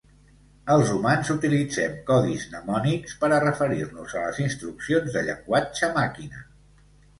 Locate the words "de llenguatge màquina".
5.19-6.45